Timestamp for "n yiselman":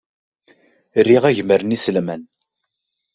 1.63-2.21